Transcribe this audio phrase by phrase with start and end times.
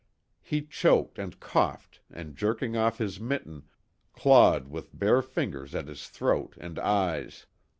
[0.41, 3.65] He choked and coughed and jerking off his mitten,
[4.13, 7.45] clawed with bare fingers at his throat and eyes.